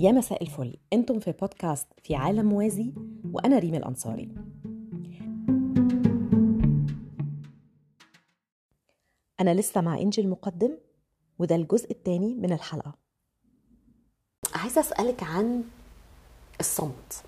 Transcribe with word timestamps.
يا 0.00 0.12
مساء 0.12 0.42
الفل. 0.42 0.76
أنتم 0.92 1.20
في 1.20 1.32
بودكاست 1.32 1.86
في 2.02 2.14
عالم 2.14 2.46
موازي 2.46 2.92
وأنا 3.32 3.58
ريم 3.58 3.74
الأنصاري. 3.74 4.28
أنا 9.40 9.54
لسه 9.54 9.80
مع 9.80 9.98
انجي 9.98 10.20
المقدم 10.20 10.70
وده 11.38 11.56
الجزء 11.56 11.90
الثاني 11.90 12.34
من 12.34 12.52
الحلقة. 12.52 12.92
عايزة 14.54 14.80
أسألك 14.80 15.22
عن 15.22 15.62
الصمت. 16.60 17.24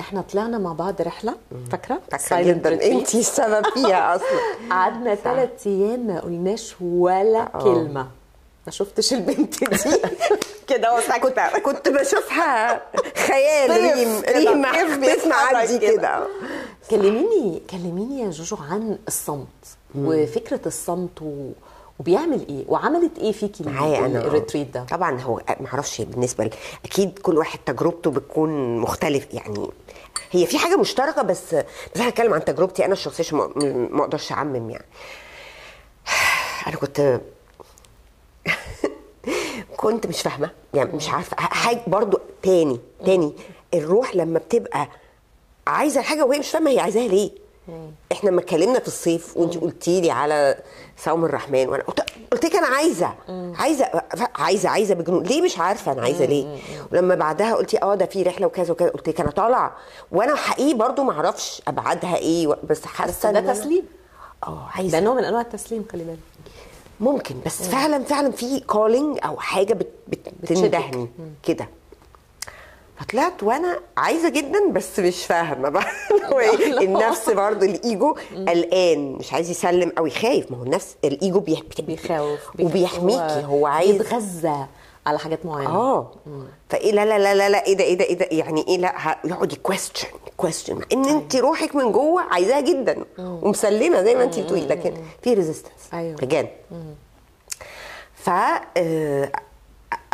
إحنا 0.00 0.20
طلعنا 0.20 0.58
مع 0.58 0.72
بعض 0.72 1.02
رحلة 1.02 1.36
فاكرة؟ 1.70 2.02
فاكرة 2.10 2.42
جدا. 2.42 2.92
انت 2.92 3.14
السبب 3.14 3.66
فيها 3.74 4.16
أصلا. 4.16 4.40
قعدنا 4.70 5.14
ثلاث 5.14 5.66
أيام 5.66 6.06
ما 6.06 6.20
قلناش 6.20 6.74
ولا 6.80 7.54
آه. 7.54 7.64
كلمة. 7.64 8.19
ما 8.66 8.72
شفتش 8.72 9.12
البنت 9.12 9.64
دي. 9.64 9.76
كده 10.68 10.94
وساكته 10.94 11.58
كنت 11.58 11.88
بشوفها 11.88 12.82
خيال 13.26 13.68
طيف 13.68 14.24
ريم 14.26 14.62
ريم 14.64 15.00
بيتحرك 15.00 15.54
عندي 15.54 15.78
كده. 15.78 16.26
كلميني 16.90 17.62
كلميني 17.70 18.20
يا 18.22 18.30
جوجو 18.30 18.56
عن 18.70 18.98
الصمت 19.08 19.46
وفكرة 19.94 20.60
الصمت 20.66 21.22
و... 21.22 21.50
وبيعمل 22.00 22.46
إيه؟ 22.48 22.64
وعملت 22.68 23.18
إيه 23.18 23.32
فيكي 23.32 23.64
معايا 23.64 23.98
أنا. 24.06 24.18
ال 24.18 24.25
retreat 24.25 24.74
ده؟ 24.74 24.84
طبعا 24.84 25.20
هو 25.20 25.42
ما 25.60 25.66
أعرفش 25.68 26.00
بالنسبة 26.00 26.44
ل... 26.44 26.50
أكيد 26.84 27.18
كل 27.18 27.38
واحد 27.38 27.58
تجربته 27.66 28.10
بتكون 28.10 28.78
مختلف 28.78 29.26
يعني 29.32 29.68
هي 30.30 30.46
في 30.46 30.58
حاجة 30.58 30.76
مشتركة 30.76 31.22
بس 31.22 31.54
بس 31.94 32.00
هتكلم 32.00 32.34
عن 32.34 32.44
تجربتي 32.44 32.84
أنا 32.84 32.92
الشخصية 32.92 33.24
عشان 33.24 33.38
ما 33.92 34.02
أقدرش 34.02 34.32
أعمم 34.32 34.70
يعني. 34.70 34.86
أنا 36.66 36.76
كنت 36.76 37.20
كنت 39.80 40.06
مش 40.06 40.22
فاهمة. 40.22 40.50
يعني 40.74 40.92
مش 40.92 41.08
عارفة. 41.10 41.36
حاجة 41.36 41.80
برضو 41.86 42.20
تاني 42.42 42.80
تاني. 43.06 43.32
الروح 43.74 44.16
لما 44.16 44.38
بتبقى 44.38 44.88
عايزة 45.66 46.00
الحاجة 46.00 46.24
وهي 46.24 46.38
مش 46.38 46.50
فاهمة 46.50 46.70
هي 46.70 46.78
عايزاها 46.80 47.08
ليه. 47.08 47.30
إحنا 48.12 48.30
لما 48.30 48.40
اتكلمنا 48.40 48.78
في 48.80 48.86
الصيف 48.86 49.36
وانت 49.36 49.58
قلتي 49.58 50.00
لي 50.00 50.10
على 50.10 50.58
صوم 50.96 51.24
الرحمن 51.24 51.68
وأنا 51.68 51.82
قلت 52.32 52.44
لك 52.44 52.56
أنا 52.56 52.66
عايزة. 52.66 53.14
عايزة 53.58 54.02
عايزة 54.36 54.68
عايزة 54.68 54.94
بجنون. 54.94 55.22
ليه 55.22 55.42
مش 55.42 55.58
عارفة 55.58 55.92
أنا 55.92 56.02
عايزة 56.02 56.24
ليه؟ 56.24 56.58
ولما 56.92 57.14
بعدها 57.14 57.54
قلتي 57.54 57.82
آه 57.82 57.94
ده 57.94 58.06
في 58.06 58.22
رحلة 58.22 58.46
وكذا 58.46 58.72
وكذا. 58.72 58.88
قلت 58.88 59.08
لك 59.08 59.20
أنا 59.20 59.30
طالعة. 59.30 59.76
وأنا 60.12 60.34
حقيقي 60.34 60.74
برضو 60.74 61.02
ما 61.02 61.12
أعرفش 61.12 61.62
أبعادها 61.68 62.16
إيه 62.16 62.46
بس 62.48 62.84
حاسة 62.84 63.30
ده 63.30 63.52
تسليم. 63.52 63.84
آه 64.44 64.50
ده 64.50 64.60
عايزه 64.74 65.00
نوع 65.00 65.14
من 65.14 65.24
أنواع 65.24 65.40
التسليم 65.40 65.84
خلي 65.92 66.04
بالك. 66.04 66.18
ممكن 67.00 67.34
بس 67.46 67.62
فعلا 67.62 68.04
فعلا 68.04 68.30
في 68.30 68.60
كولينج 68.60 69.18
أو 69.24 69.36
حاجة 69.36 69.74
بت 69.74 69.88
بتندهني 70.42 71.08
كده. 71.42 71.68
فطلعت 72.98 73.42
وأنا 73.42 73.80
عايزة 73.96 74.28
جدا 74.28 74.68
بس 74.70 74.98
مش 74.98 75.26
فاهمة 75.26 75.68
بقى. 75.68 75.84
هو 76.32 76.40
إيه؟ 76.40 76.80
النفس 76.80 77.30
برضه 77.30 77.66
الإيجو 77.66 78.16
قلقان 78.48 79.12
مش 79.12 79.32
عايز 79.32 79.50
يسلم 79.50 79.92
أو 79.98 80.08
خايف 80.08 80.50
ما 80.50 80.58
هو 80.58 80.62
النفس 80.62 80.96
الإيجو 81.04 81.40
بيخاف 81.40 82.60
وبيحميكي. 82.60 83.44
هو 83.46 83.66
عايز 83.66 83.94
يتغذى 83.94 84.66
على 85.06 85.18
حاجات 85.18 85.46
معينة. 85.46 85.70
آه. 85.70 86.10
فإيه 86.68 86.92
لا 86.92 87.04
لا 87.04 87.18
لا 87.18 87.34
لا 87.34 87.48
لا 87.48 87.66
إيه 87.66 87.76
ده 87.76 87.84
إيه 87.84 87.94
ده 87.98 88.04
إيه 88.04 88.18
ده 88.18 88.26
يعني 88.30 88.64
إيه 88.68 88.78
لا 88.78 89.18
يقعد 89.24 89.52
ي 89.52 89.58
question 89.58 90.08
question 90.36 90.80
إن 90.92 91.04
انت 91.04 91.36
روحك 91.36 91.74
من 91.76 91.92
جوه 91.92 92.22
عايزاها 92.22 92.60
جدا 92.60 93.04
ومسلمة 93.18 94.02
زي 94.02 94.14
ما 94.14 94.22
انت 94.22 94.38
بتقولي 94.38 94.66
لكن 94.66 94.94
في 95.22 95.34
resistance 95.34 95.72
أيوة. 95.94 96.16
بجد 96.16 96.48
ف 98.14 98.30
آه، 98.76 99.32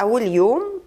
أول 0.01 0.23
يوم 0.23 0.81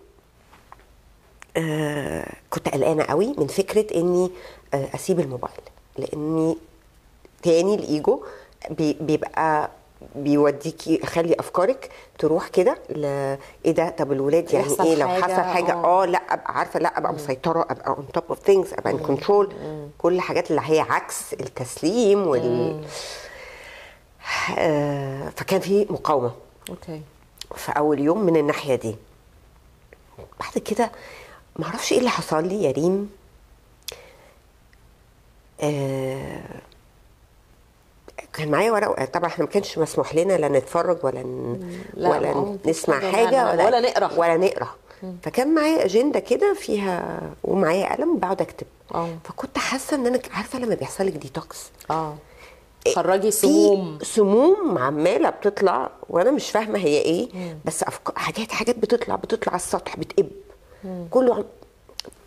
آه، 1.58 2.26
كنت 2.50 2.70
قلقانة 2.70 3.04
قوي 3.04 3.34
من 3.38 3.48
فكرة 3.48 3.98
إني 4.00 4.32
آه، 4.74 4.90
أسيب 4.96 5.20
الموبايل 5.20 5.54
لإني 5.98 6.58
تاني 7.44 7.76
الإيجو 7.76 8.24
بي- 8.70 8.98
بيبقى 9.02 9.70
بيوديكي 10.16 11.06
خلي 11.06 11.36
أفكارك 11.40 11.90
تروح 12.20 12.48
كده 12.48 12.78
ل 12.90 13.06
إيه 13.66 13.72
ده؟ 13.72 13.90
طب 13.90 14.12
الولاد 14.12 14.54
يعني 14.54 14.68
إيه؟ 14.82 14.96
لو 14.96 15.08
حصل 15.08 15.42
حاجة 15.42 15.74
آه. 15.74 16.04
آه 16.04 16.06
لأ 16.06 16.34
أبقى 16.34 16.58
عارفة 16.58 16.80
لأ 16.80 16.98
أبقى 16.98 17.14
مسيطرة 17.14 17.62
أبقى 17.70 17.88
on 17.88 18.08
top 18.14 18.24
of 18.30 18.40
things 18.40 18.74
أبقى 18.74 18.92
in 18.94 18.98
control 18.98 19.54
كل 19.98 20.16
الحاجات 20.16 20.52
اللي 20.52 20.62
هي 20.66 20.80
عكس 20.80 21.34
التسليم 21.34 22.28
وال 22.28 22.84
آه، 24.58 25.30
فكان 25.30 25.60
في 25.60 25.88
مقاومة. 25.90 26.32
أوكي. 26.70 27.02
في 27.56 27.72
أول 27.72 28.00
يوم 28.00 28.20
من 28.26 28.38
الناحية 28.38 28.76
دي. 28.76 28.96
بعد 30.40 30.58
كده 30.66 30.92
ما 31.56 31.66
أعرفش 31.66 31.92
إيه 31.92 32.00
اللي 32.00 32.10
حصل 32.10 32.48
لي 32.48 32.64
يا 32.64 32.72
ريم. 32.72 33.10
آه 35.62 36.42
كان 38.34 38.52
معايا 38.52 38.72
ورق 38.72 39.06
طبعا 39.06 39.26
إحنا 39.28 39.46
ما 39.46 39.52
كانش 39.52 39.78
مسموح 39.78 40.16
لنا 40.16 40.34
لا 40.34 40.48
نتفرج 40.48 40.98
ولا 41.04 41.24
ن... 41.24 41.60
لا، 41.94 42.10
ولا 42.10 42.58
نسمع 42.66 43.00
حاجة 43.00 43.12
حاجة 43.12 43.50
ولا 43.52 43.66
ولا 43.66 43.80
نقرأ. 43.80 44.10
ولا 44.18 44.38
نقرأ. 44.38 44.68
فكان 45.24 45.54
معايا 45.54 45.86
أجندة 45.86 46.20
كده 46.20 46.54
فيها 46.54 47.22
ومعايا 47.44 47.96
قلم 47.96 48.18
بقعد 48.18 48.42
أكتب. 48.42 48.68
آه. 48.96 49.10
فكنت 49.24 49.58
حاسة 49.58 49.96
إن 49.96 50.08
أنا 50.08 50.20
عارفة 50.34 50.60
لما 50.60 50.76
بيحصل 50.76 51.06
لك 51.06 51.14
ديتوكس 51.14 51.72
آه. 51.92 52.16
خرجي 52.96 53.32
في 53.32 53.38
سموم. 53.38 54.00
سموم 54.02 54.78
عمالة 54.78 55.30
بتطلع 55.30 55.90
وأنا 56.10 56.32
مش 56.32 56.52
فاهمة 56.52 56.80
هي 56.80 56.98
إيه 57.02 57.30
بس 57.66 57.84
أفكار 57.84 58.16
حاجات 58.16 58.52
حاجات 58.52 58.80
بتطلع 58.80 59.16
بتطلع 59.16 59.54
على 59.54 59.60
السطح 59.62 59.98
بتقب. 59.98 60.30
كله 61.12 61.36
عم- 61.36 61.44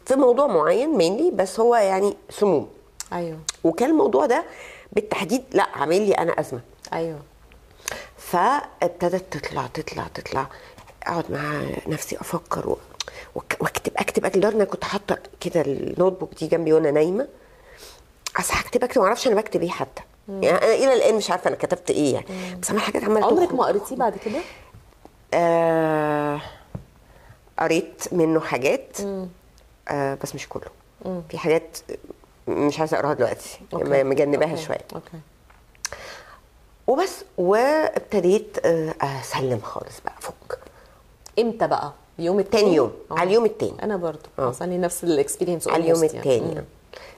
في 0.06 0.14
موضوع 0.16 0.46
معين 0.46 0.96
mainly 0.96 1.30
بس 1.30 1.60
هو 1.60 1.74
يعني 1.76 2.16
سموم. 2.30 2.68
أيوه. 3.12 3.38
وكان 3.64 3.90
الموضوع 3.90 4.26
ده 4.26 4.44
بالتحديد 4.92 5.44
لا 5.52 5.68
عامل 5.74 6.06
لي 6.06 6.12
أنا 6.12 6.40
أزمة. 6.40 6.60
أيوه. 6.92 7.20
فابتدت 8.16 9.36
تطلع 9.38 9.66
تطلع 9.66 10.06
تطلع. 10.14 10.46
أقعد 11.02 11.30
مع 11.30 11.62
نفسي 11.86 12.16
أفكر 12.20 12.76
واكتب 13.34 13.92
أكتب 13.96 14.24
اكتب 14.24 14.44
أنا 14.46 14.64
كنت 14.64 14.84
حاطة 14.84 15.18
كده 15.40 15.60
النوت 15.60 16.20
بوك 16.20 16.34
دي 16.34 16.46
جنبي 16.46 16.72
وأنا 16.72 16.90
نايمة. 16.90 17.28
أصحى 18.38 18.60
أكتب 18.60 18.84
أكتب 18.84 19.00
ما 19.00 19.06
أعرفش 19.06 19.26
أنا 19.26 19.34
بكتب 19.34 19.62
إيه 19.62 19.70
حتى. 19.70 20.02
يعني 20.28 20.50
أنا 20.50 20.74
إلى 20.74 20.94
الآن 20.94 21.14
مش 21.14 21.30
عارفة 21.30 21.48
أنا 21.48 21.56
كتبت 21.56 21.90
إيه 21.90 22.14
يعني. 22.14 22.54
بس 22.62 22.70
أنا 22.70 22.80
حاجات 22.80 23.04
عمالة 23.04 23.26
عمرك. 23.26 23.54
ما 23.54 23.64
قريتيه 23.64 23.96
بعد 23.96 24.16
كده؟ 24.18 24.40
آه 25.34 26.40
قريت 27.58 28.04
منه 28.12 28.40
حاجات. 28.40 28.96
آه 29.88 30.18
بس 30.22 30.34
مش 30.34 30.48
كله. 30.48 30.68
في 31.30 31.38
حاجات 31.38 31.78
مش 32.48 32.78
عايزة 32.78 32.96
أقراها 32.96 33.14
دلوقتي 33.14 33.60
أوكي. 33.74 34.02
مجنباها 34.04 34.50
أوكي. 34.50 34.62
شوية. 34.62 34.84
أوكي. 34.94 35.18
وبس 36.86 37.24
وابتديت 37.38 38.66
آه، 38.66 38.94
أسلم 39.00 39.60
خالص 39.60 40.00
بقى 40.04 40.14
فك 40.20 40.58
إمتى 41.38 41.66
بقى؟ 41.66 41.92
اليوم 42.18 42.38
التاني؟ 42.38 42.62
تاني 42.64 42.76
يوم. 42.76 42.92
على 43.10 43.28
اليوم 43.28 43.44
التاني. 43.44 43.82
أنا 43.82 43.96
برضو. 43.96 44.28
آه. 44.38 44.48
حصل 44.50 44.68
لي 44.68 44.78
نفس 44.78 45.04
ال 45.04 45.10
experience 45.10 45.68
على 45.68 45.82
اليوم 45.84 46.04
التاني. 46.04 46.64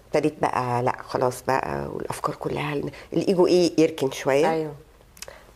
ابتديت 0.07 0.41
بقى 0.43 0.83
لا 0.83 0.97
خلاص 1.03 1.43
بقى 1.43 1.89
والأفكار 1.93 2.35
كلها 2.35 2.83
الإيجو 3.13 3.47
إيه 3.47 3.81
يركن 3.81 4.11
شوية. 4.11 4.51
أيوه. 4.51 4.75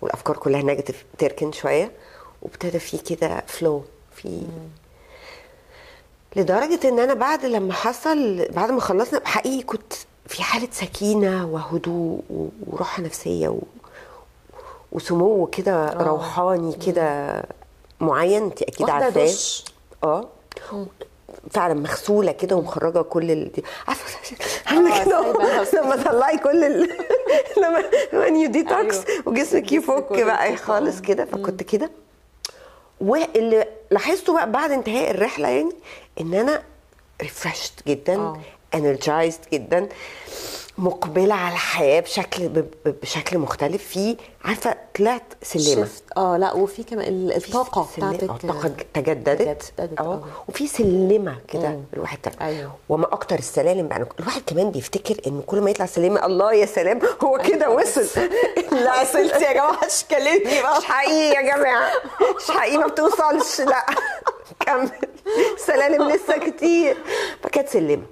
والأفكار 0.00 0.36
كلها 0.36 0.62
negative 0.62 1.04
تركن 1.18 1.52
شوية. 1.52 1.92
وابتدى 2.42 2.78
في 2.78 2.98
كده 2.98 3.42
فلو 3.46 3.82
في 4.12 4.42
لدرجة 6.38 6.88
إن 6.88 6.98
أنا 6.98 7.14
بعد 7.14 7.44
لما 7.44 7.72
حصل 7.72 8.46
بعد 8.50 8.70
ما 8.70 8.80
خلصنا 8.80 9.20
حقيقي 9.24 9.62
كنت 9.62 9.92
في 10.26 10.42
حالة 10.42 10.68
سكينة 10.72 11.46
وهدوء 11.46 12.20
وراحة 12.66 13.02
نفسية 13.02 13.48
و... 13.48 13.58
وسمو 14.92 15.46
كده 15.46 15.92
روحاني 15.92 16.72
كده 16.86 17.42
معين 18.00 18.42
انت 18.42 18.62
أكيد 18.62 18.90
عارفاه. 18.90 19.30
آه. 20.04 20.28
فعلا 21.50 21.74
مغسولة 21.74 22.32
كده 22.32 22.56
ومخرجة 22.56 23.02
كل 23.02 23.30
ال... 23.30 23.50
عارفة 23.88 24.36
عاملة 24.66 25.00
آه، 25.00 25.04
كده 25.04 25.66
لما 25.82 25.96
تطلعي 25.96 26.38
كل 26.38 26.64
ال... 26.64 26.90
لما 27.62 27.84
لما 28.12 28.26
you 28.26 28.50
detox 28.50 28.96
أيوه. 29.06 29.22
وجسمك 29.26 29.72
يفك 29.72 30.22
بقى 30.22 30.56
خالص 30.56 30.96
آه. 30.96 31.00
كده. 31.02 31.24
فكنت 31.24 31.62
كده. 31.62 31.90
واللي 33.00 33.68
لاحظته 33.90 34.32
بقى 34.34 34.52
بعد 34.52 34.70
انتهاء 34.70 35.10
الرحلة 35.10 35.48
يعني 35.48 35.72
ان 36.20 36.34
أنا 36.34 36.62
refreshed 37.22 37.72
جدا. 37.86 38.32
energized 38.74 39.40
جدا 39.52 39.88
مقبلة 40.78 41.34
على 41.34 41.52
الحياة 41.52 42.00
بشكل 42.00 42.64
بشكل 43.02 43.38
مختلف. 43.38 43.82
في 43.88 44.16
عارفة 44.44 44.74
طلعت 44.98 45.22
سلمة. 45.42 45.84
شفت. 45.86 46.02
آه 46.16 46.36
لا 46.36 46.52
وفي 46.52 46.82
كمان 46.82 47.08
ال- 47.08 47.36
الطاقة 47.36 47.88
بتاعتك 47.96 48.28
آه، 48.30 48.32
الطاقه 48.34 48.68
تجددت. 48.94 49.42
تجددت، 49.76 50.00
آه 50.00 50.02
آه. 50.04 50.22
وفي 50.48 50.66
سلمة 50.66 51.36
كده. 51.48 51.80
الواحد 51.94 52.18
طلع. 52.22 52.46
أيوه. 52.46 52.72
وما 52.88 53.04
أكتر 53.12 53.38
السلالم 53.38 53.88
بقى. 53.88 54.06
الواحد 54.20 54.42
كمان 54.46 54.70
بيفتكر 54.70 55.16
إن 55.26 55.42
كل 55.46 55.60
ما 55.60 55.70
يطلع 55.70 55.86
سلمة 55.86 56.26
الله 56.26 56.52
يا 56.52 56.66
سلام 56.66 57.00
هو 57.24 57.38
كده 57.38 57.70
وصل. 57.70 58.06
لا 58.84 59.02
وصلت 59.02 59.34
يا 59.34 59.52
جماعة 59.52 59.80
مش 59.86 60.04
كلمني 60.10 60.62
بقى. 60.62 60.78
مش 60.78 60.84
حقيقي 60.84 61.34
يا 61.36 61.56
جماعة. 61.56 61.90
مش 62.36 62.50
حقيقي 62.50 62.76
ما 62.78 62.86
بتوصلش. 62.86 63.60
لا. 63.60 63.86
كمل. 64.66 64.90
سلالم 65.66 66.08
لسه 66.08 66.38
كتير. 66.38 66.96
فكانت 67.42 67.68
سلمة. 67.68 68.02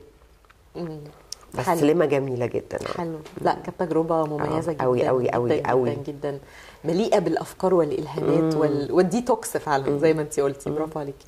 بس 1.59 1.65
حلو. 1.67 1.81
سلمه 1.81 2.05
جميلة 2.05 2.47
جدا. 2.47 2.79
آه. 2.89 2.93
حلو. 2.99 3.19
لا 3.41 3.55
كانت 3.55 3.81
تجربه 3.81 4.25
مميزة 4.27 4.73
آه، 4.73 4.75
جدا 4.75 4.85
أوي، 4.85 5.09
أوي، 5.09 5.25
جدا 5.59 5.71
أوي. 5.71 5.91
جدا 5.91 6.03
جدا. 6.03 6.39
مليئة 6.85 7.19
بالأفكار 7.19 7.75
والإلهامات 7.75 8.55
وال... 8.55 8.93
والديتوكس 8.93 9.57
فعلا 9.57 9.99
زي 9.99 10.15
ما 10.15 10.23
انت 10.23 10.41
قلتي. 10.41 10.71
برافو 10.71 10.99
عليكي. 11.01 11.27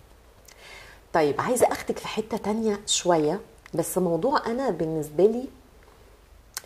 طيب 1.13 1.41
عايزة 1.41 1.67
اخدك 1.73 1.99
في 1.99 2.09
حتة 2.09 2.37
تانية 2.37 2.81
شوية 2.87 3.41
بس 3.75 3.99
موضوع 3.99 4.47
أنا 4.47 4.71
بالنسبة 4.71 5.27
لي 5.27 5.45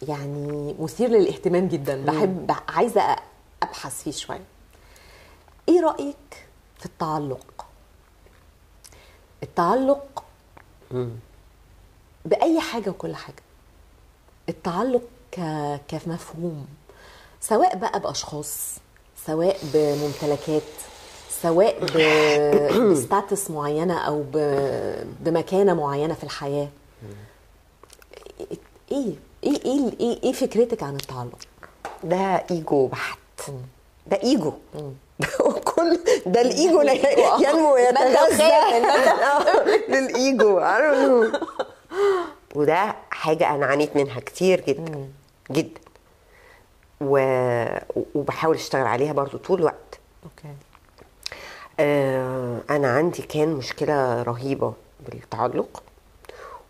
يعني 0.09 0.75
مثير 0.79 1.09
للاهتمام 1.09 1.69
جدا. 1.69 2.05
بحب 2.05 2.55
عايزة 2.69 3.17
أبحث 3.63 4.03
فيه 4.03 4.11
شوية. 4.13 4.45
إيه 5.69 5.81
رأيك 5.81 6.47
في 6.79 6.87
التعلق؟ 6.87 7.67
التعلق 9.43 10.25
بأي 12.25 12.61
حاجة 12.61 12.91
وكل 12.91 13.15
حاجة. 13.15 13.43
التعلق 14.49 15.03
ك... 15.33 15.41
كمفهوم 15.89 16.67
سواء 17.41 17.77
بقى 17.77 18.01
بأشخاص 18.01 18.75
سواء 19.27 19.57
بممتلكات 19.75 20.63
سواء 21.43 21.77
ب... 21.81 21.97
بستاتس 22.93 23.51
معينة 23.51 23.99
أو 23.99 24.23
ب... 24.33 24.37
بمكانة 25.21 25.75
معينة 25.75 26.15
في 26.15 26.25
الحياة. 26.25 26.69
إيه 28.93 29.15
إيه 29.45 29.65
إيه 29.65 29.93
إيه, 30.01 30.23
إيه 30.23 30.33
فكرتك 30.33 30.83
عن 30.83 30.95
التعلق؟ 30.97 31.39
ده 32.05 32.45
إيجو 32.51 32.87
بحت. 32.87 33.19
ده 34.07 34.23
إيجو. 34.23 34.53
كل 35.75 35.99
ده 36.27 36.41
الإيجو 36.41 36.81
لا 36.83 36.93
ينمو 37.49 37.75
ويتغذى. 37.75 38.49
المادة 38.77 39.11
آه، 39.27 39.67
للإيجو. 39.89 40.61
Know. 40.61 41.37
وده 42.55 42.95
حاجة 43.11 43.55
أنا 43.55 43.67
عانيت 43.67 43.97
منها 43.97 44.21
كتير 44.21 44.61
جدا 44.61 45.09
جدا. 45.51 45.81
و... 47.01 47.19
وبحاول 48.15 48.55
أشتغل 48.55 48.87
عليها 48.87 49.13
برضو 49.13 49.39
طول 49.39 49.59
الوقت. 49.59 49.99
أوكي. 50.25 50.55
آه، 51.81 52.61
أنا 52.71 52.89
عندي 52.89 53.23
كان 53.23 53.49
مشكلة 53.49 54.23
رهيبة 54.23 54.73
بالتعلق 55.01 55.83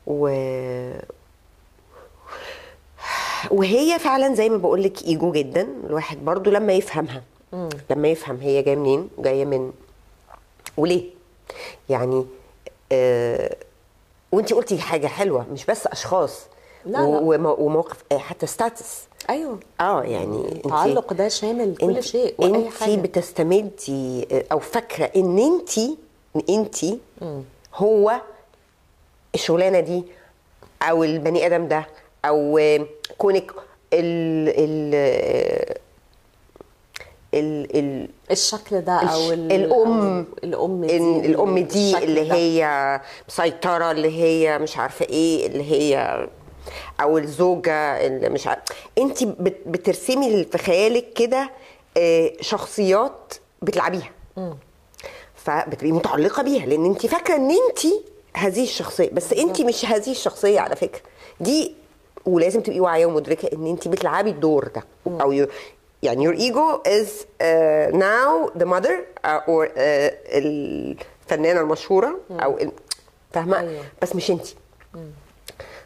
و 0.06 0.29
وهي 3.50 3.99
فعلا 3.99 4.35
زي 4.35 4.49
ما 4.49 4.56
بقول 4.56 4.82
لك 4.82 5.02
ايجو 5.02 5.32
جدا 5.32 5.69
الواحد 5.87 6.25
برضو 6.25 6.50
لما 6.50 6.73
يفهمها 6.73 7.23
لما 7.90 8.08
يفهم 8.08 8.40
هي 8.40 8.62
جاية 8.62 8.76
منين 8.76 9.08
جاية 9.19 9.44
من 9.44 9.73
وليه؟ 10.76 11.11
يعني 11.88 12.26
آه 12.93 13.56
وانت 14.32 14.52
قلتي 14.52 14.79
حاجة 14.79 15.06
حلوة 15.06 15.46
مش 15.52 15.67
بس 15.67 15.87
أشخاص. 15.87 16.40
لا، 16.84 16.90
لا. 16.99 17.05
ومو- 17.05 17.56
ومواقف 17.58 17.96
آه، 18.12 18.19
حتى 18.19 18.46
status 18.47 18.99
أيوه. 19.31 19.61
آه 19.81 20.02
يعني 20.02 20.37
انت- 20.52 20.67
التعلق 20.67 21.12
ده 21.12 21.29
شامل 21.29 21.76
كل 21.76 21.90
انت 21.90 22.00
شيء 22.00 22.34
وأي 22.38 22.50
انت 22.55 22.75
حاجة. 22.75 22.96
بتستمدي 22.96 24.26
أو 24.52 24.58
فاكرة 24.58 25.11
إن 25.17 25.38
انت 25.38 25.70
انت 26.49 26.76
هو 27.75 28.20
الشغلانة 29.34 29.81
دي 29.81 30.02
أو 30.82 31.05
البني 31.05 31.46
آدم 31.46 31.69
ده 31.69 31.87
أو 32.25 32.61
كونك 33.19 33.50
ال 33.93 34.49
ال 34.58 35.76
ال 37.34 37.76
ال 37.79 38.08
الشكل 38.31 38.81
ده 38.81 38.93
أو 38.93 39.32
ال- 39.32 39.52
الأم. 39.52 40.17
أو 40.17 40.25
الأم 40.44 40.84
دي 40.84 40.96
ال- 40.96 41.25
الأم 41.25 41.58
دي 41.58 41.99
اللي 41.99 42.25
ده. 42.25 42.34
هي 42.34 43.00
مسيطرة 43.29 43.90
اللي 43.90 44.23
هي 44.23 44.58
مش 44.58 44.76
عارفة 44.76 45.05
إيه 45.06 45.46
اللي 45.46 45.70
هي 45.73 46.26
أو 47.00 47.19
الزوجة 47.19 48.06
اللي 48.06 48.29
مش 48.29 48.46
عارفه 48.46 48.62
أنت 48.99 49.25
بت- 49.25 49.62
بترسمي 49.67 50.44
في 50.44 50.58
خيالك 50.58 51.12
كده 51.12 51.50
آه، 51.96 52.32
شخصيات 52.40 53.35
بتلعبيها. 53.62 54.11
فبتبقي 55.35 55.93
متعلقة 55.93 56.43
بيها 56.43 56.67
لأن 56.67 56.85
أنت 56.85 57.06
فاكرة 57.06 57.37
إن 57.37 57.50
أنت 57.50 57.78
هذه 58.37 58.62
الشخصية. 58.62 59.11
بس 59.12 59.32
أنت 59.32 59.61
مش 59.61 59.85
هذه 59.87 60.11
الشخصية 60.11 60.61
على 60.61 60.76
فكرة. 60.76 61.00
دي 61.40 61.75
ولازم 62.26 62.61
تبقي 62.61 62.81
واعية 62.81 63.06
ومدركة 63.06 63.49
إن 63.56 63.67
أنت 63.67 63.88
بتلعبي 63.88 64.31
الدور 64.31 64.69
ده. 64.75 64.82
أو 65.20 65.46
يعني 66.02 66.28
your 66.28 66.37
ego 66.37 66.82
is 66.88 67.08
uh, 67.08 67.94
now 67.94 68.50
the 68.60 68.66
mother 68.66 68.96
uh, 69.25 69.40
or 69.46 69.66
uh, 69.66 69.72
الفنانة 70.28 71.60
المشهورة 71.60 72.19
أو 72.31 72.58
ال- 72.58 72.72
فاهمة؟ 73.32 73.60
أيوة. 73.60 73.84
بس 74.02 74.16
مش 74.16 74.31
انت 74.31 74.46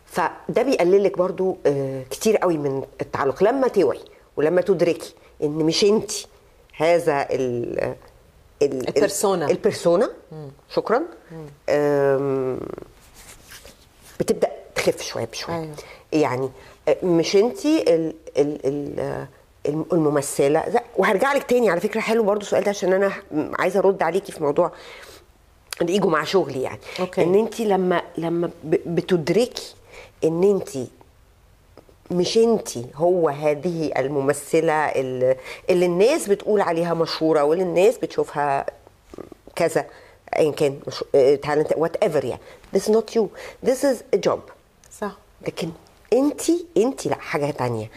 فده 0.07 0.63
بيقلل 0.63 1.05
لك 1.05 1.19
برضو 1.19 1.57
آه، 1.67 2.03
كتير 2.11 2.37
قوي 2.37 2.57
من 2.59 2.83
التعلق. 3.01 3.43
لما 3.43 3.69
توعي 3.69 4.01
ولما 4.37 4.61
تدركي 4.61 5.15
إن 5.43 5.51
مش 5.51 5.85
انت 5.85 6.11
هذا 6.77 7.27
ال 7.31 7.79
ال- 8.63 8.97
البرسونا. 8.97 9.51
البرسونا 9.51 10.11
شكرا. 10.71 11.03
بتبدأ 14.21 14.51
تخف 14.75 15.03
شوية 15.03 15.25
بشوية. 15.25 15.57
أيوة. 15.57 15.75
يعني 16.13 16.51
آه، 16.89 16.97
مش 17.03 17.37
انت 17.37 17.67
ال 17.67 18.15
ال 18.39 18.67
ال 18.67 19.01
آه، 19.01 19.29
الممثلة. 19.69 20.81
وهرجع 20.97 21.33
لك 21.33 21.43
تاني 21.43 21.71
على 21.71 21.81
فكرة 21.81 22.01
حلو 22.01 22.23
برضو 22.23 22.41
السؤال 22.41 22.65
ده 22.65 22.71
عشان 22.71 22.93
أنا 22.93 23.13
عايزة 23.59 23.79
أرد 23.81 24.03
عليكي 24.03 24.33
في 24.33 24.43
موضوع 24.43 24.73
الإيجو 25.83 26.09
مع 26.09 26.25
شغلي 26.25 26.63
يعني. 26.63 26.79
أوكي. 27.01 27.23
إن 27.23 27.35
انت 27.35 27.61
لما 27.61 28.03
لما 28.19 28.51
بتدركي 28.65 29.75
إن 30.25 30.43
انت 30.43 30.89
مش 32.11 32.39
انت 32.39 32.69
هو 32.95 33.29
هذه 33.29 33.93
الممثلة 33.97 34.73
اللي, 34.73 35.37
اللي 35.71 35.87
الناس 35.87 36.29
بتقول 36.29 36.61
عليها 36.61 36.95
مشهورة 36.95 37.43
واللي 37.45 37.65
الناس 37.65 37.99
بتشوفها 37.99 38.67
كذا 39.57 39.87
ايا 40.37 40.51
كان 40.53 40.79
talent 41.13 41.73
whatever 41.77 42.25
يعني. 42.25 42.41
This 42.77 42.81
is 42.81 42.91
not 42.91 43.17
you. 43.17 43.25
This 43.69 43.85
is 43.85 44.17
a 44.17 44.29
job. 44.29 44.39
صح. 45.01 45.17
لكن 45.47 45.71
انت 46.13 46.41
انت 46.77 47.07
لا 47.07 47.15
حاجة 47.15 47.51
تانية. 47.51 47.91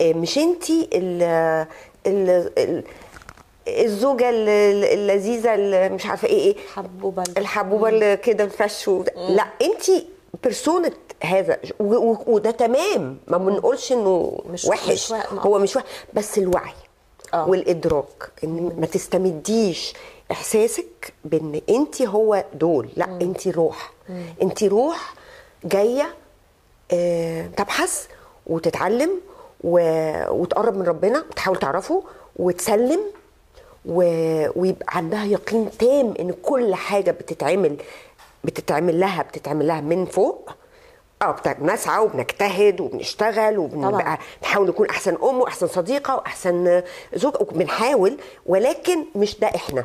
آه، 0.00 0.12
مش 0.12 0.38
انت 0.38 0.70
ال 0.70 1.22
ال 2.06 2.50
ال- 2.58 2.84
الزوجة 3.68 4.30
ال- 4.30 4.48
ال- 4.48 4.84
اللذيذة 4.84 5.54
اللي 5.54 5.88
مش 5.88 6.06
عارفة 6.06 6.28
إيه 6.28 6.38
إيه 6.38 6.56
حبوبه 6.74 7.24
الحبوبة 7.38 7.88
اللي 7.88 8.16
كده 8.16 8.44
الفش. 8.44 8.88
لا 9.16 9.46
انت 9.62 10.04
بيرسونة 10.42 10.92
هذا. 11.22 11.58
وده 11.80 12.50
تمام. 12.50 13.18
ما 13.26 13.38
بنقولش 13.38 13.92
انه 13.92 14.38
مش- 14.50 14.64
وحش. 14.64 15.12
مش 15.12 15.12
هو 15.32 15.58
مش 15.58 15.76
وحش 15.76 15.86
بس 16.14 16.38
الوعي 16.38 16.72
آه. 17.34 17.48
والإدراك. 17.48 18.30
إن 18.44 18.72
ما 18.80 18.86
تستمديش 18.86 19.92
إحساسك 20.32 21.12
بإن 21.24 21.60
انت 21.68 22.02
هو 22.02 22.44
دول. 22.54 22.88
لا 22.96 23.04
انت 23.22 23.48
روح. 23.48 23.92
انت 24.42 24.64
روح 24.64 25.14
جاية 25.64 26.14
تبحث 27.56 28.06
وتتعلم 28.46 29.10
و... 29.64 29.78
وتقرب 30.30 30.76
من 30.76 30.82
ربنا 30.86 31.24
وتحاول 31.30 31.58
تعرفه 31.58 32.02
وتسلم 32.36 33.00
و... 33.86 33.98
ويبقى 34.60 34.96
عندها 34.96 35.24
يقين 35.24 35.70
تام 35.78 36.14
إن 36.20 36.32
كل 36.42 36.74
حاجة 36.74 37.10
بتتعمل 37.10 37.76
بتتعمل 38.44 39.00
لها 39.00 39.22
بتتعمل 39.22 39.66
لها 39.66 39.80
من 39.80 40.04
فوق. 40.06 40.50
آه 41.22 41.36
بنسعى 41.58 42.04
وبنجتهد 42.04 42.80
وبنشتغل. 42.80 43.58
وبنبقى 43.58 44.18
نحاول 44.42 44.68
نكون 44.68 44.88
أحسن 44.88 45.14
أم 45.22 45.40
وأحسن 45.40 45.66
صديقة 45.66 46.14
وأحسن 46.16 46.82
زوج 47.14 47.34
وبنحاول 47.40 48.16
ولكن 48.46 49.04
مش 49.14 49.38
ده 49.40 49.46
إحنا. 49.46 49.84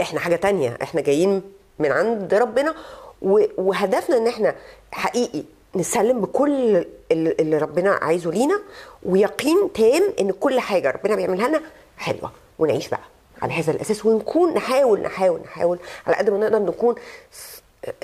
إحنا 0.00 0.20
حاجة 0.20 0.36
تانية. 0.36 0.78
إحنا 0.82 1.00
جايين 1.00 1.42
من 1.78 1.92
عند 1.92 2.34
ربنا 2.34 2.74
وهدفنا 3.58 4.16
إن 4.16 4.26
إحنا 4.26 4.54
حقيقي 4.92 5.44
نسلم 5.76 6.20
بكل 6.20 6.84
اللي 7.12 7.58
ربنا 7.58 7.90
عايزه 7.90 8.30
لينا 8.30 8.60
ويقين 9.02 9.72
تام 9.74 10.02
إن 10.20 10.30
كل 10.30 10.60
حاجة 10.60 10.90
ربنا 10.90 11.16
بيعملها 11.16 11.48
لنا 11.48 11.60
حلوة 11.98 12.32
ونعيش 12.58 12.88
بقى 12.88 13.00
على 13.42 13.52
هذا 13.52 13.70
الأساس 13.72 14.06
ونكون 14.06 14.54
نحاول 14.54 15.00
نحاول 15.00 15.40
نحاول 15.40 15.78
على 16.06 16.16
قد 16.16 16.30
ما 16.30 16.38
نقدر 16.38 16.58
نكون 16.58 16.94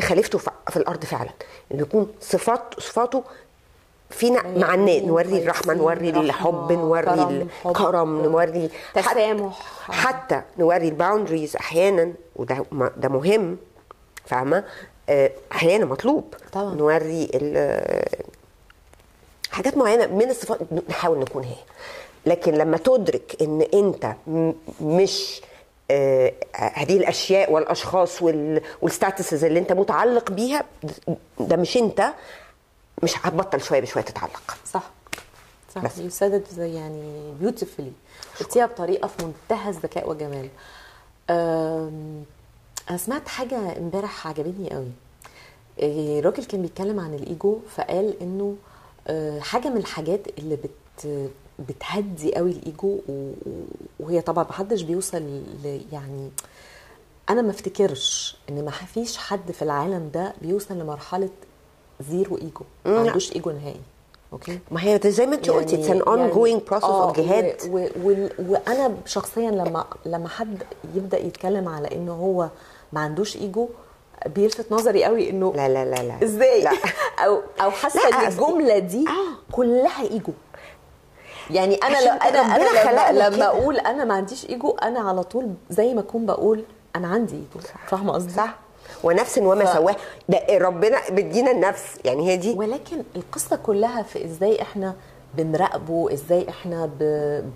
خليفته 0.01 0.39
في 0.71 0.77
الأرض 0.77 1.05
فعلا 1.05 1.31
إن 1.75 1.81
يكون 1.81 2.13
صفات 2.21 2.81
صفاته 2.81 3.25
فينا 4.11 4.43
مع 4.57 4.75
الناس 4.75 5.03
نوري 5.03 5.43
الرحمة 5.43 5.75
نوري 5.75 6.11
الحب 6.11 6.73
نوري. 6.73 7.47
الكرم 7.67 8.23
نوري 8.23 8.71
تسامح. 8.95 9.59
حتى 9.91 10.43
نوري 10.59 10.89
ال 10.89 10.95
boundaries 10.95 11.57
أحيانا 11.57 12.13
وده 12.37 12.65
ده 12.97 13.09
مهم 13.09 13.57
فاهمة 14.27 14.65
أحيانا 15.53 15.85
مطلوب 15.85 16.35
طبعا. 16.53 16.75
نوري 16.75 17.29
حاجات 19.51 19.77
معينة 19.77 20.07
من 20.07 20.31
الصفات 20.31 20.59
نحاول 20.89 21.19
نكون 21.19 21.45
هي. 21.45 21.57
لكن 22.27 22.55
لما 22.55 22.77
تدرك 22.77 23.37
إن 23.43 23.63
أنت 23.75 24.15
مش 24.81 25.41
آه، 25.91 26.33
هذه 26.55 26.97
الأشياء 26.97 27.53
والأشخاص 27.53 28.23
وال- 28.23 28.63
وال 28.83 28.95
statuses 28.95 29.45
اللي 29.45 29.59
أنت 29.59 29.73
متعلق 29.73 30.31
بيها 30.31 30.65
ده 31.41 31.57
مش 31.57 31.77
أنت 31.77 32.13
مش 33.03 33.13
هتبطل 33.27 33.61
شوية 33.61 33.81
بشوية 33.81 34.03
تتعلق. 34.05 34.57
صح. 34.67 34.91
صح. 35.75 35.83
بس. 35.85 35.99
you 35.99 36.11
said 36.11 36.45
يعني 36.59 37.33
beautifully 37.41 37.93
قلتيها 38.41 38.67
بطريقة 38.67 39.09
في 39.09 39.25
منتهى 39.25 39.69
الذكاء 39.71 40.09
والجمال. 40.09 40.49
أم، 41.31 42.25
أنا 42.91 42.99
سمعت 42.99 43.29
حاجة 43.29 43.79
امبارح 43.79 44.27
عجبتني 44.27 44.71
قوي 44.71 44.91
إيه، 45.79 46.21
راجل 46.21 46.45
كان 46.45 46.63
بيتكلم 46.63 47.01
عن 47.01 47.15
الإيجو 47.15 47.59
فقال 47.77 48.23
إنه 48.23 48.57
آه، 49.09 49.41
حاجة 49.41 49.69
من 49.69 49.77
الحاجات 49.77 50.21
اللي 50.39 50.57
بت 50.57 51.31
بتهدي 51.69 52.35
قوي 52.35 52.51
الإيجو 52.51 52.99
وهي 54.01 54.21
طبعا 54.21 54.45
محدش 54.45 54.83
بيوصل 54.83 55.23
ل 55.65 55.81
يعني 55.93 56.31
أنا 57.31 57.43
ما 57.43 57.51
افتكرش 57.51 58.37
إن 58.51 58.65
ما 58.65 58.71
فيش 58.71 59.17
حد 59.17 59.53
في 59.53 59.63
العالم 59.63 60.11
ده 60.15 60.35
بيوصل 60.43 60.79
لمرحلة 60.79 61.31
zero 62.11 62.39
ego 62.39 62.65
ما. 62.87 62.99
عندوش 63.07 63.33
إيجو 63.33 63.51
نهائي 63.51 63.81
okay؟ 64.33 64.59
ما 64.71 64.85
هي 64.85 65.01
زي 65.05 65.27
ما 65.27 65.35
أنت 65.35 65.51
قلتي 65.51 65.77
it's 65.77 65.91
an 65.91 66.03
ongoing 66.03 66.63
process 66.63 66.85
of 66.85 67.17
جهاد. 67.17 67.57
وأنا 68.39 68.95
شخصيا 69.07 69.51
لما 69.51 69.85
لما 70.07 70.29
حد 70.29 70.63
يبدأ 70.95 71.19
يتكلم 71.19 71.69
على 71.69 71.89
إنه 71.93 72.13
هو 72.13 72.49
ما 72.93 73.01
عندوش 73.01 73.37
إيجو 73.37 73.69
بيلفت 74.27 74.73
نظري 74.73 75.05
قوي 75.05 75.31
إنه 75.31 75.53
لا 75.57 75.69
لا 75.69 75.85
لا 75.85 76.03
لا. 76.03 76.25
إزاي؟ 76.25 76.63
لا. 76.63 76.71
أو 77.27 77.41
أو 77.61 77.71
حاسة 77.71 78.01
إن 78.09 78.27
الجملة 78.27 78.79
دي 78.79 79.05
آه. 79.09 79.53
كلها 79.53 80.03
إيجو. 80.03 80.33
يعني 81.51 81.75
أنا 81.75 81.97
لو 82.01 82.13
أنا 82.13 82.57
أنا 82.57 83.19
لما, 83.19 83.37
لما. 83.37 83.47
أقول 83.47 83.79
أنا 83.79 84.05
ما 84.05 84.15
عنديش 84.15 84.47
إيجو 84.51 84.71
أنا 84.71 85.01
على 85.01 85.23
طول 85.23 85.49
زي 85.71 85.95
ما 85.95 86.01
أكون 86.01 86.27
بقول 86.27 86.65
أنا 86.97 87.09
عندي 87.09 87.35
إيجو. 87.35 87.67
فاهمة 87.87 88.13
قصدي؟ 88.13 88.33
صح. 88.33 88.55
ونفس 89.03 89.39
وما 89.39 89.65
ف- 89.65 89.75
سواه. 89.75 89.97
ده 90.29 90.41
ربنا 90.59 90.99
بيدينا 91.11 91.51
النفس. 91.51 91.85
يعني 92.05 92.29
هي 92.29 92.37
دي. 92.37 92.55
ولكن 92.55 93.03
القصة 93.17 93.57
كلها 93.57 94.03
في 94.03 94.25
إزاي 94.25 94.63
إحنا 94.63 94.95
بنراقبه 95.35 96.13
إزاي 96.13 96.49
إحنا 96.49 96.87
ب... 96.87 96.99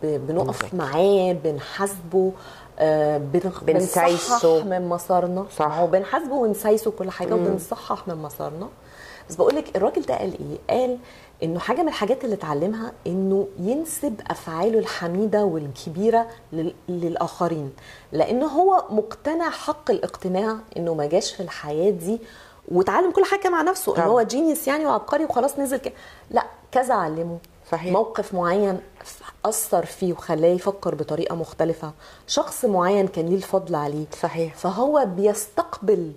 ب... 0.02 0.26
بنقف 0.26 0.74
معاه 0.74 1.32
بنحاسبه 1.44 2.32
آه،. 2.78 3.18
بنصحح 3.62 4.44
من 4.44 4.88
مسارنا. 4.88 5.46
صح. 5.56 5.78
هو 5.78 5.86
بنحاسبه 5.86 6.34
ونسايسه 6.34 6.90
كل 6.90 7.10
حاجة 7.10 7.34
وبنصحح 7.34 8.08
من 8.08 8.14
مسارنا. 8.14 8.68
بس 9.28 9.34
بقول 9.34 9.56
لك 9.56 9.76
الراجل 9.76 10.02
ده 10.02 10.14
قال 10.18 10.32
إيه؟ 10.70 10.76
قال 10.80 10.98
إنه 11.42 11.58
حاجة 11.60 11.82
من 11.82 11.88
الحاجات 11.88 12.24
اللي 12.24 12.34
اتعلمها 12.34 12.92
إنه 13.06 13.48
ينسب 13.58 14.20
أفعاله 14.30 14.78
الحميدة 14.78 15.44
والكبيرة 15.44 16.26
لل... 16.52 16.74
للآخرين 16.88 17.72
لأنه 18.12 18.46
هو 18.46 18.84
مقتنع 18.90 19.50
حق 19.50 19.90
الاقتناع 19.90 20.56
إنه 20.76 20.94
ما 20.94 21.06
جاش 21.06 21.32
في 21.34 21.42
الحياة 21.42 21.90
دي 21.90 22.20
وتعلم 22.68 23.10
كل 23.10 23.24
حاجة 23.24 23.48
مع 23.48 23.62
نفسه 23.62 23.92
إن 23.92 23.96
طبعا. 23.96 24.06
هو 24.08 24.22
جينيوس 24.22 24.68
يعني 24.68 24.86
وعبقري 24.86 25.24
وخلاص 25.24 25.58
نزل 25.58 25.76
كده 25.76 25.94
لا 26.30 26.46
كذا 26.72 26.94
علمه 26.94 27.38
صحيح. 27.72 27.92
موقف 27.92 28.34
معين 28.34 28.80
أثر 29.44 29.84
فيه 29.86 30.12
وخلاه 30.12 30.48
يفكر 30.48 30.94
بطريقة 30.94 31.34
مختلفة 31.36 31.92
شخص 32.26 32.64
معين 32.64 33.08
كان 33.08 33.26
ليه 33.26 33.36
الفضل 33.36 33.74
عليه 33.74 34.04
صحيح. 34.22 34.54
فهو 34.54 35.06
بيستقبل 35.16 36.12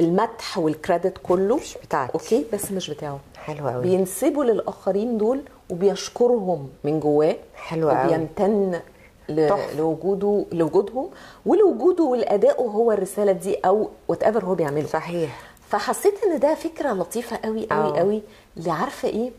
المدح 0.00 0.58
والكريدت 0.58 1.18
كله 1.22 1.56
مش 1.56 1.78
بتاعك. 1.84 2.10
أوكي 2.10 2.46
بس 2.52 2.72
مش 2.72 2.90
بتاعه 2.90 3.20
حلو 3.36 3.68
قوي 3.68 3.82
بينسبه 3.82 4.44
للآخرين 4.44 5.18
دول 5.18 5.42
وبيشكرهم 5.70 6.68
من 6.84 7.00
جواه 7.00 7.36
حلو 7.54 7.90
قوي. 7.90 8.06
وبيمتن 8.06 8.80
ل-. 9.28 9.50
لوجوده 9.76 10.44
لوجودهم 10.52 11.10
ولوجوده 11.46 12.04
ولادائه 12.04 12.62
هو 12.62 12.92
الرسالة 12.92 13.32
دي 13.32 13.54
أو 13.54 13.88
whatever 14.08 14.44
هو 14.44 14.54
بيعمله 14.54 14.86
صحيح 14.86 15.40
فحسيت 15.68 16.14
إن 16.24 16.38
ده 16.38 16.54
فكرة 16.54 16.92
لطيفة 16.92 17.36
قوي 17.44 17.66
قوي 17.70 17.88
آه. 17.90 17.98
قوي 17.98 18.22
اللي 18.56 18.70
عارفه 18.70 19.08
إيه 19.08 19.30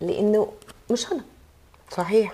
لإنه 0.00 0.48
مش 0.90 1.12
أنا 1.12 1.20
صحيح 1.90 2.32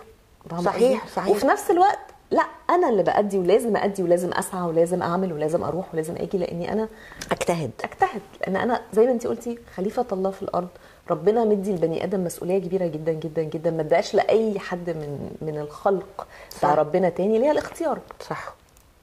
صحيح؟ 0.64 1.07
صحيح 1.17 1.29
وفي 1.37 1.47
نفس 1.47 1.71
الوقت 1.71 1.99
لا 2.32 2.42
أنا 2.70 2.88
اللي 2.88 3.02
بأدي 3.02 3.38
ولازم 3.38 3.76
أدي 3.76 4.02
ولازم 4.02 4.30
أسعى 4.32 4.62
ولازم 4.62 5.02
أعمل 5.02 5.32
ولازم 5.32 5.64
أروح 5.64 5.86
ولازم 5.94 6.14
أجي 6.16 6.38
لأني 6.38 6.72
أنا 6.72 6.88
أجتهد. 7.32 7.70
أجتهد. 7.84 8.20
لأن 8.40 8.56
أنا 8.56 8.80
زي 8.92 9.06
ما 9.06 9.12
انت 9.12 9.26
قلتي 9.26 9.58
خليفة 9.76 10.06
الله 10.12 10.30
في 10.30 10.42
الأرض 10.42 10.68
ربنا 11.10 11.44
مدي 11.44 11.70
البني 11.70 12.04
آدم 12.04 12.24
مسؤولية 12.24 12.58
كبيرة 12.58 12.86
جدا 12.86 13.12
جدا 13.12 13.42
جدا. 13.42 13.70
ما 13.70 13.80
اداش 13.82 14.14
لأي 14.14 14.58
حد 14.58 14.90
من 14.90 15.30
من 15.42 15.58
الخلق 15.58 16.26
بتاع. 16.58 16.74
ربنا 16.74 17.08
تاني 17.08 17.36
اللي 17.36 17.46
هي 17.46 17.50
الاختيار. 17.50 17.98
صح. 18.28 18.54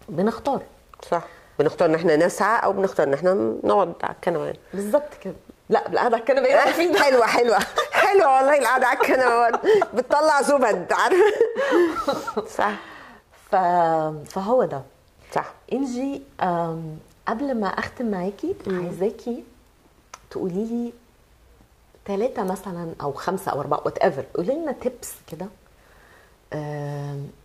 بنختار. 0.10 0.62
صح. 1.12 1.24
بنختار 1.60 1.90
إن 1.90 1.96
إحنا 1.96 2.16
نسعى 2.16 2.64
أو 2.64 2.74
بنختار 2.74 3.08
إن 3.08 3.14
إحنا 3.14 3.34
نقعد 3.64 3.94
على 4.04 4.14
الكنبة. 4.14 4.54
بالظبط 4.74 5.14
كده. 5.22 5.34
لا 5.70 5.88
بالقعدة 5.88 6.16
على 6.16 6.22
الكنبة 6.24 6.42
ده 6.50 7.00
حلوة 7.00 7.26
حلوة. 7.26 7.58
حلوة 7.92 8.36
والله 8.38 8.58
القعدة 8.60 8.88
على 8.88 8.98
الكنبة. 9.00 9.60
بتطلع 9.94 10.42
زبد 10.42 10.94
عارفه 10.94 11.26
صح. 12.58 12.72
فهو 13.52 14.64
ده. 14.66 14.82
صح. 15.34 15.54
إنجي 15.74 16.22
قبل 17.28 17.60
ما 17.60 17.68
أختم 17.68 18.12
معاكي 18.12 18.56
عايزاكي 18.68 19.44
تقولي 20.32 20.66
لي 20.66 20.94
ثلاثة 22.06 22.44
مثلا 22.44 22.94
أو 23.02 23.14
خمسة 23.14 23.52
أو 23.52 23.60
أربعة 23.62 23.82
whatever 23.86 24.26
قولي 24.36 24.54
لنا 24.56 24.72
tips 24.72 25.14
كده 25.32 25.46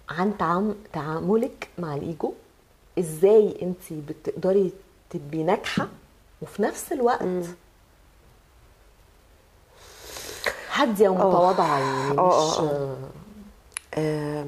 عن 0.09 0.33
تعام 0.39 0.75
تعاملك 0.93 1.69
مع 1.79 1.95
الإيجو. 1.95 2.33
إزاي 2.99 3.59
انت 3.63 3.93
بتقدري 3.93 4.73
تبقي 5.11 5.43
ناجحة 5.43 5.89
وفي 6.43 6.63
نفس 6.63 6.93
الوقت 6.93 7.23
هادية 10.73 11.09
ومتواضعة 11.09 11.79
يعني 11.79 12.11
مش 12.13 12.59
آه، 12.59 12.97
آه، 13.95 14.47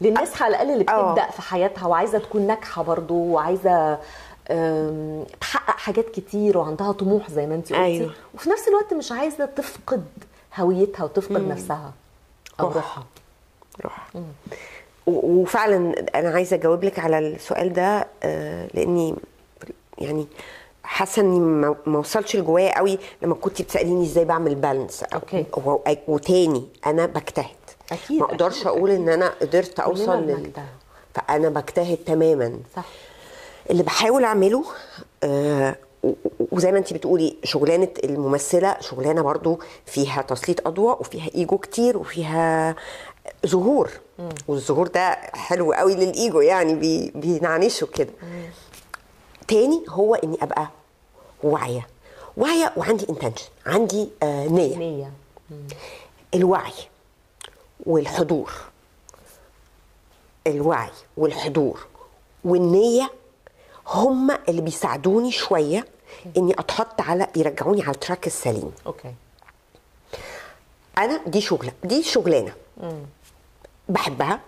للناس 0.00 0.42
على 0.42 0.50
الأقل 0.50 0.70
اللي 0.70 0.84
آه. 0.88 1.12
بتبدأ 1.12 1.30
في 1.30 1.42
حياتها 1.42 1.86
وعايزة 1.86 2.18
تكون 2.18 2.46
ناجحة 2.46 2.82
برضو 2.82 3.14
وعايزة 3.14 3.98
تحقق 5.40 5.76
حاجات 5.78 6.08
كتير 6.10 6.58
وعندها 6.58 6.92
طموح 6.92 7.30
زي 7.30 7.46
ما 7.46 7.54
انت 7.54 7.68
قلتي 7.72 7.84
أيوة. 7.84 8.10
وفي 8.34 8.50
نفس 8.50 8.68
الوقت 8.68 8.94
مش 8.94 9.12
عايزة 9.12 9.44
تفقد 9.44 10.04
هويتها 10.56 11.04
وتفقد 11.04 11.48
نفسها 11.48 11.92
أو 12.60 12.66
روح. 12.66 12.74
روحها 12.76 13.04
روح 13.84 14.08
و- 15.06 15.40
وفعلا 15.42 15.94
أنا 16.14 16.30
عايزة 16.30 16.56
أجاوب 16.56 16.84
لك 16.84 16.98
على 16.98 17.18
السؤال 17.18 17.72
ده 17.72 18.06
آه، 18.22 18.68
لأني 18.74 19.14
يعني 19.98 20.26
حاسة 20.84 21.22
إني 21.22 21.40
ما 21.86 21.98
وصلش 21.98 22.36
لجوايا 22.36 22.78
قوي 22.78 22.98
لما 23.22 23.34
كنت 23.34 23.62
بتسأليني 23.62 24.04
إزاي 24.04 24.24
بعمل 24.24 24.54
بالانس 24.54 25.02
أوكي. 25.02 25.44
وتاني 26.08 26.64
أنا 26.86 27.06
بجتهد 27.06 27.46
أكيد، 27.92 28.20
ما 28.20 28.24
أقدرش 28.24 28.66
أقول 28.66 28.90
إن 28.90 29.08
أنا 29.08 29.28
قدرت 29.40 29.80
أوصل 29.80 30.18
لل. 30.22 30.50
فأنا 31.14 31.48
بجتهد 31.48 31.96
تماما. 31.96 32.58
صح. 32.76 32.84
اللي 33.70 33.82
بحاول 33.82 34.24
أعمله 34.24 34.64
آه 35.24 35.76
وزي 36.52 36.72
ما 36.72 36.78
انت 36.78 36.92
بتقولي 36.92 37.36
شغلانة 37.44 37.88
الممثلة 38.04 38.76
شغلانة 38.80 39.22
برضو 39.22 39.60
فيها 39.86 40.22
تسليط 40.22 40.66
أضواء 40.66 41.00
وفيها 41.00 41.30
إيجو 41.34 41.58
كتير 41.58 41.98
وفيها 41.98 42.76
ظهور. 43.46 43.90
والظهور 44.48 44.88
ده 44.88 45.10
حلو 45.34 45.72
قوي 45.72 45.94
للإيجو 45.94 46.40
يعني 46.40 46.74
بي 46.74 47.12
بينعنشه 47.14 47.86
كده. 47.86 48.10
تاني 49.48 49.84
هو 49.88 50.14
إني 50.14 50.36
أبقى 50.42 50.68
واعية. 51.42 51.86
واعية 52.36 52.72
وعندي 52.76 53.06
intention 53.10 53.48
عندي 53.66 54.08
آه 54.22 54.46
نية. 54.46 54.76
نية. 54.76 55.12
الوعي. 56.34 56.72
والحضور. 57.86 58.52
الوعي 60.46 60.90
والحضور 61.16 61.86
والنية 62.44 63.10
هم 63.86 64.30
اللي 64.48 64.60
بيساعدوني 64.62 65.32
شوية 65.32 65.84
إني 66.36 66.52
أتحط 66.52 67.00
على 67.00 67.26
يرجعوني 67.36 67.82
على 67.82 67.90
ال 67.94 67.99
track 67.99 68.26
السليم. 68.26 68.72
okay. 68.86 69.14
أنا 70.98 71.20
دي 71.26 71.40
شغلة 71.40 71.72
دي 71.84 72.02
شغلانة. 72.02 72.52
بحبها. 73.88 74.40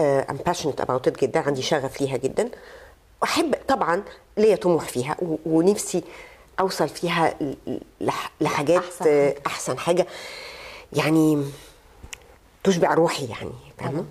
I'm 0.00 0.38
passionate 0.50 0.80
about 0.80 1.06
it 1.06 1.20
جدا 1.22 1.40
عندي 1.40 1.62
شغف 1.62 2.00
ليها 2.00 2.16
جدا. 2.16 2.50
واحب 3.22 3.54
طبعا 3.68 4.02
ليا 4.36 4.56
طموح 4.56 4.84
فيها 4.84 5.16
ونفسي 5.46 6.04
أوصل 6.60 6.88
فيها 6.88 7.34
لحاجات 8.40 8.82
أحسن 8.84 9.08
آه، 9.08 9.28
حاجة. 9.28 9.42
أحسن 9.46 9.78
حاجة. 9.78 10.06
يعني 10.92 11.44
تشبع 12.66 12.94
روحي 12.94 13.26
يعني 13.26 13.50
فاهمة؟ 13.78 14.04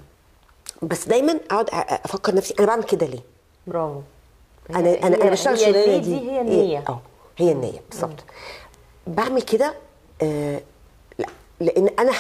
بس 0.82 1.08
دايما 1.08 1.40
أقعد 1.52 1.70
أفكر 1.74 2.36
نفسي 2.36 2.54
أنا 2.60 2.68
بعمل 2.68 2.84
كده 2.84 3.06
ليه؟ 3.06 3.20
برافو. 3.68 4.02
أنا 4.70 4.80
أنا 4.80 5.16
أنا 5.22 5.30
بشتغل 5.32 5.56
هي 5.56 5.70
الشغلانه 5.70 5.98
دي. 5.98 6.16
هي 6.32 6.42
النية. 6.42 6.84
آه 6.90 7.00
هي 7.38 7.52
النية 7.52 7.82
بالظبط. 7.92 8.24
بعمل 9.08 9.42
كده 9.42 9.74
آه 10.22 10.62
لا 11.20 11.26
لأن 11.60 11.90
أنا 12.00 12.12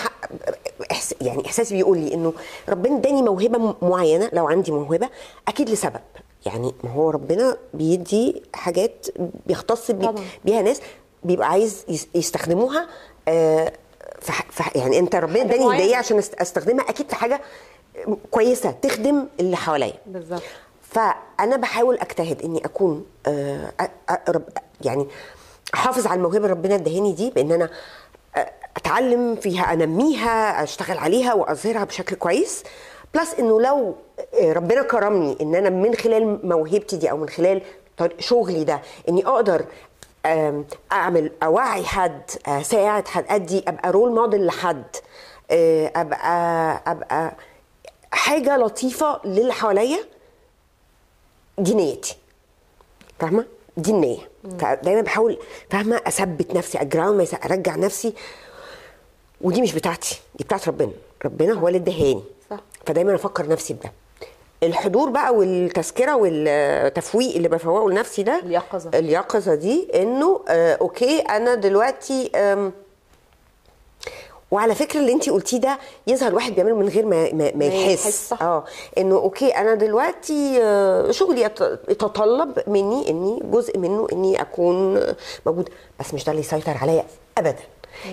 إحس 0.92 1.15
يعني 1.22 1.46
إحساسي 1.46 1.75
بيقول 1.75 1.98
لي 1.98 2.13
إنه 2.13 2.34
ربنا 2.70 2.98
إداني 2.98 3.22
موهبة 3.22 3.75
معينة 3.82 4.30
لو 4.34 4.48
عندي 4.48 4.72
موهبة 4.72 5.10
أكيد 5.48 5.70
لسبب. 5.70 6.00
يعني 6.46 6.74
ما 6.84 6.92
هو 6.92 7.10
ربنا 7.10 7.58
بيدي 7.74 8.42
حاجات 8.54 9.08
بيختص 9.48 9.92
بي. 9.92 10.10
بيها 10.46 10.62
ناس 10.62 10.82
بيبقى 11.24 11.50
عايز 11.50 11.86
يس- 11.89 12.08
يستخدموها 12.15 12.88
آه 13.27 13.74
ح- 14.29 14.75
يعني 14.75 15.00
انت 15.00 15.15
ربنا 15.15 15.41
اداني. 15.41 15.75
هدية 15.77 15.95
عشان 15.95 16.17
استخدمها 16.17 16.89
أكيد 16.89 17.09
في 17.09 17.15
حاجة 17.15 17.41
كويسة 18.31 18.71
تخدم 18.71 19.27
اللي 19.39 19.57
حواليا. 19.57 19.93
بالظبط. 20.05 20.41
فأنا 20.81 21.55
بحاول 21.57 21.97
أجتهد 21.97 22.41
إني 22.41 22.65
أكون 22.65 23.05
آه، 23.27 23.71
أ- 23.81 24.12
أ- 24.12 24.29
رب- 24.29 24.50
يعني 24.81 25.07
أحافظ 25.74 26.07
على 26.07 26.17
الموهبة 26.17 26.47
ربنا 26.47 26.75
ادهاني 26.75 27.12
دي 27.12 27.29
بإن 27.29 27.51
أنا 27.51 27.69
آه، 28.35 28.51
أتعلم 28.77 29.35
فيها 29.35 29.74
أنميها 29.74 30.63
أشتغل 30.63 30.97
عليها 30.97 31.33
وأظهرها 31.33 31.83
بشكل 31.83 32.15
كويس. 32.15 32.63
plus 33.13 33.34
إنه 33.39 33.62
لو 33.62 33.95
آه، 34.41 34.53
ربنا 34.53 34.81
كرمني 34.83 35.38
إن 35.41 35.55
أنا 35.55 35.69
من 35.69 35.95
خلال 35.95 36.47
موهبتي 36.47 36.97
دي 36.97 37.12
أو 37.12 37.17
من 37.17 37.29
خلال 37.29 37.62
شغلي 38.19 38.63
ده 38.63 38.81
إني 39.09 39.27
أقدر 39.27 39.65
أعمل 40.91 41.32
أوعي 41.44 41.84
حد 41.86 42.22
اساعد 42.48 43.08
حد 43.08 43.25
أدي 43.29 43.63
أبقى 43.67 43.91
role 43.91 44.15
model 44.15 44.46
لحد 44.46 44.84
آه، 45.51 45.91
أبقى 45.96 46.82
أبقى 46.88 47.36
حاجة 48.12 48.58
لطيفة 48.58 49.20
للي 49.25 49.53
حواليا 49.53 50.00
دي 51.58 51.74
نيتي. 51.74 52.17
فاهمة؟ 53.20 53.46
دي 53.77 53.91
النية. 53.91 54.29
فدايما 54.60 55.01
بحاول 55.01 55.38
فاهمة؟ 55.70 56.01
أثبت 56.08 56.55
نفسي 56.55 56.82
أ 56.82 56.88
ground 56.88 57.27
أرجع 57.46 57.75
نفسي. 57.75 58.13
ودي 59.41 59.62
مش 59.62 59.74
بتاعتي 59.74 60.22
دي 60.36 60.44
بتاعت 60.44 60.67
ربنا. 60.67 60.91
ربنا 61.25 61.53
هو 61.53 61.67
اللي 61.67 61.77
ادهاني 61.79 62.24
صح. 62.50 62.60
فدايما 62.86 63.15
أفكر 63.15 63.48
نفسي 63.48 63.74
بده. 63.74 63.91
الحضور 64.65 65.10
بقى 65.10 65.36
والتذكرة 65.36 66.15
والتفويق 66.15 67.36
اللي 67.36 67.48
بفوقه 67.48 67.89
لنفسي 67.91 68.24
ده 68.24 68.39
اليقظة. 68.39 68.89
اليقظة 68.93 69.55
دي 69.55 69.88
إنه 70.01 70.41
آه 70.50 70.75
okay 70.82 71.20
أنا 71.19 71.55
دلوقتي 71.55 72.31
آم 72.36 72.72
وعلى 74.51 74.75
فكرة 74.75 75.00
اللي 75.00 75.12
انت 75.13 75.29
قلتيه 75.29 75.57
ده 75.57 75.77
يظهر 76.07 76.29
الواحد 76.29 76.55
بيعمله 76.55 76.75
من 76.75 76.88
غير 76.89 77.05
ما 77.05 77.34
ما, 77.34 77.51
ما 77.55 77.65
يحس. 77.65 78.34
آه 78.34 78.63
إنه 78.98 79.15
okay 79.15 79.50
أنا 79.50 79.75
دلوقتي 79.75 80.60
آه، 80.63 81.12
شغلي 81.12 81.41
يت- 81.41 81.79
يتطلب 81.89 82.60
مني 82.67 83.10
إني 83.10 83.39
جزء 83.51 83.77
منه 83.77 84.07
إني 84.13 84.41
أكون 84.41 85.01
موجود 85.45 85.69
بس 86.00 86.13
مش 86.13 86.24
ده 86.24 86.31
اللي 86.31 86.41
يسيطر 86.43 86.77
عليا 86.77 87.05
ابدا 87.38 87.55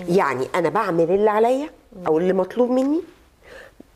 يعني 0.09 0.47
أنا 0.55 0.69
بعمل 0.69 1.11
اللي 1.11 1.29
عليا 1.29 1.69
أو 2.07 2.17
اللي 2.17 2.33
مطلوب 2.33 2.69
مني 2.69 3.01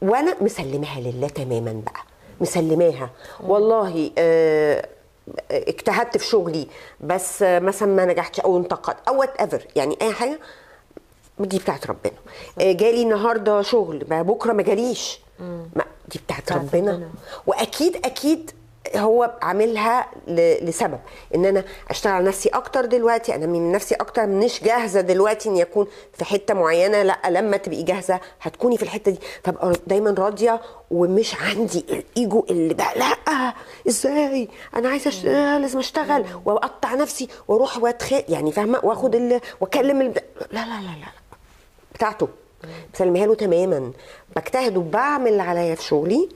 وأنا 0.01 0.35
مسلماها 0.41 0.99
لله 0.99 1.27
تماما 1.27 1.81
بقى 1.85 2.01
مسلماها 2.41 3.09
والله 3.43 4.11
آه، 4.17 4.87
اجتهدت 5.51 6.17
في 6.17 6.25
شغلي 6.25 6.67
بس 7.01 7.41
آه، 7.43 7.59
مثلا 7.59 7.89
ما 7.95 8.05
نجحتش 8.05 8.39
أو 8.39 8.57
انتقد 8.57 8.95
أو 9.07 9.19
whatever 9.19 9.67
يعني 9.75 9.97
أي 10.01 10.13
حاجة 10.13 10.39
دي 11.39 11.57
بتاعت 11.59 11.87
ربنا 11.87 12.13
آه، 12.59 12.71
جالي 12.71 13.03
النهارده 13.03 13.61
شغل 13.61 14.03
بكرة 14.23 14.53
ما 14.53 14.63
جاليش 14.63 15.19
دي 16.07 16.19
بتاعت. 16.25 16.51
ربنا. 16.51 17.09
وأكيد 17.47 17.95
أكيد 18.05 18.51
هو 18.95 19.31
عاملها 19.41 20.07
لسبب. 20.61 20.99
إن 21.35 21.45
أنا 21.45 21.63
أشتغل 21.89 22.13
على 22.13 22.25
نفسي 22.27 22.49
أكتر 22.49 22.85
دلوقتي 22.85 23.35
انمي 23.35 23.59
من 23.59 23.71
نفسي 23.71 23.95
أكتر 23.95 24.27
مش 24.27 24.63
جاهزة 24.63 25.01
دلوقتي 25.01 25.49
إني 25.49 25.61
أكون 25.61 25.87
في 26.13 26.25
حتة 26.25 26.53
معينة 26.53 27.03
لأ 27.03 27.19
لما 27.29 27.57
تبقي 27.57 27.83
جاهزة 27.83 28.19
هتكوني 28.41 28.77
في 28.77 28.83
الحتة 28.83 29.11
دي. 29.11 29.19
فابقى 29.43 29.73
دايما 29.87 30.15
راضية 30.19 30.61
ومش 30.91 31.35
عندي 31.35 31.85
الإيجو 31.89 32.45
اللي 32.49 32.73
بقى 32.73 32.99
لأ 32.99 33.53
إزاي؟ 33.87 34.47
أنا 34.75 34.89
عايزة 34.89 35.07
أشت... 35.09 35.25
آه 35.25 35.57
لازم 35.57 35.79
أشتغل 35.79 36.25
وأقطع 36.45 36.93
نفسي 36.93 37.27
وأروح 37.47 37.77
واتخ 37.77 38.13
يعني 38.29 38.51
فاهمة؟ 38.51 38.79
وآخد 38.83 39.15
ال... 39.15 39.41
وأكلم 39.61 40.01
ال... 40.01 40.13
لا 40.51 40.59
لا 40.65 40.81
لا, 40.81 40.87
لا. 40.99 41.07
بتاعته. 41.95 42.27
بسلمها 42.93 43.25
له 43.25 43.35
تماما. 43.35 43.91
بجتهد 44.35 44.77
وبعمل 44.77 45.27
اللي 45.27 45.41
عليا 45.41 45.75
في 45.75 45.83
شغلي. 45.83 46.29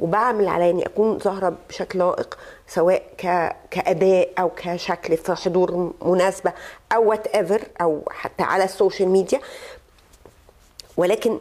وبعمل 0.00 0.48
عليا 0.48 0.70
إني 0.70 0.86
أكون 0.86 1.18
ظاهرة 1.18 1.56
بشكل 1.68 1.98
لائق 1.98 2.38
سواء 2.68 3.02
ك... 3.18 3.56
كاداء 3.70 4.28
أو 4.38 4.50
كشكل 4.56 5.16
في 5.16 5.34
حضور 5.34 5.92
مناسبة 6.02 6.52
أو 6.92 7.08
whatever 7.10 7.62
أو 7.80 8.02
حتى 8.10 8.42
على 8.42 8.64
ال 8.64 8.70
social 8.70 9.08
media 9.08 9.40
ولكن 10.96 11.38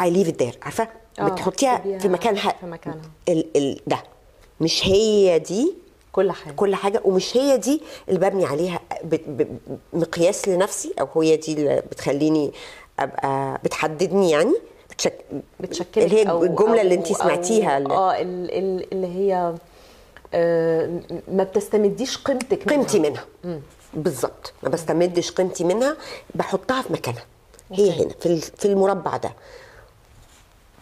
I 0.00 0.10
leave 0.10 0.28
it 0.28 0.42
there 0.42 0.58
عارفة؟ 0.62 0.88
آه، 1.20 1.28
بتحطيها 1.28 1.98
في 1.98 2.08
مكانها 2.08 2.54
في 2.60 2.66
مكانها. 2.66 3.00
ال... 3.28 3.56
ال... 3.56 3.80
ده. 3.86 4.02
مش 4.60 4.86
هي 4.86 5.38
دي 5.38 5.74
كل 6.12 6.32
حاجة. 6.32 6.54
كل 6.54 6.74
حاجة 6.74 7.00
ومش 7.04 7.36
هي 7.36 7.56
دي 7.56 7.82
اللي 8.08 8.20
ببني 8.20 8.44
عليها 8.46 8.80
ب- 9.04 9.42
ب- 9.42 9.58
مقياس 9.92 10.48
لنفسي 10.48 10.94
أو 11.00 11.22
هي 11.22 11.36
دي 11.36 11.52
اللي 11.52 11.82
بتخليني 11.90 12.52
أبقى 12.98 13.60
بتحددني 13.64 14.30
يعني. 14.30 14.54
بتشك... 15.06 15.24
بتشكلك 15.60 15.98
اللي 16.04 16.16
هي 16.24 16.30
أو 16.30 16.44
الجملة 16.44 16.80
اللي 16.82 16.94
انت 16.94 17.12
سمعتيها 17.12 17.78
اللي 17.78 17.90
آه 17.94 18.20
ال- 18.20 18.50
ال- 18.58 18.92
اللي 18.92 19.06
هي 19.06 19.54
آه، 20.34 21.00
ما 21.28 21.44
بتستمديش 21.44 22.18
قيمتك 22.18 22.68
قيمتي 22.68 22.98
منها. 22.98 23.24
منها 23.44 23.60
بالظبط 23.94 24.52
ما 24.62 24.68
بستمدش 24.68 25.30
قيمتي 25.30 25.64
منها 25.64 25.96
بحطها 26.34 26.82
في 26.82 26.92
مكانها. 26.92 27.24
هي. 27.72 28.02
هنا 28.04 28.14
في 28.20 28.40
في 28.40 28.64
المربع 28.64 29.16
ده. 29.16 29.32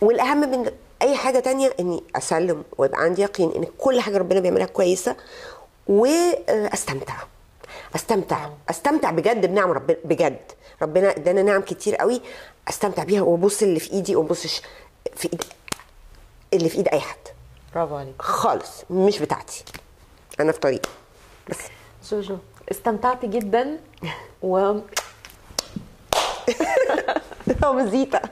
والأهم 0.00 0.40
من 0.50 0.70
أي 1.02 1.16
حاجة 1.16 1.38
تانية 1.38 1.72
إني 1.80 2.02
أسلم 2.16 2.62
ويبقى 2.78 3.00
عندي 3.02 3.22
يقين 3.22 3.52
إن 3.56 3.64
كل 3.78 4.00
حاجة 4.00 4.18
ربنا 4.18 4.40
بيعملها 4.40 4.66
كويسة 4.66 5.16
وأستمتع. 5.88 7.14
أستمتع. 7.94 8.48
أستمتع 8.70 9.10
بجد 9.10 9.46
بنعم 9.46 9.70
ربنا 9.70 9.96
بجد. 10.04 10.40
ربنا 10.82 11.10
إدانا 11.10 11.42
نعم 11.42 11.60
كتير 11.62 11.96
قوي. 11.96 12.20
أستمتع 12.68 13.04
بيها 13.04 13.22
وأبص 13.22 13.62
اللي 13.62 13.80
في 13.80 13.92
إيدي 13.92 14.16
وابصش 14.16 14.62
في 15.16 15.28
ايد 15.32 15.42
اللي 16.54 16.68
في 16.68 16.78
إيد 16.78 16.88
أي 16.88 17.00
حد. 17.00 17.16
برافو 17.74 17.96
عليك. 17.96 18.22
خالص. 18.22 18.84
مش 18.90 19.18
بتاعتي. 19.18 19.64
أنا 20.40 20.52
في 20.52 20.58
طريقي. 20.58 20.88
بس. 21.50 21.58
جوجو 22.10 22.36
استمتعت 22.70 23.24
جدا 23.24 23.78
و 24.42 24.74
مزيتا 27.64 28.22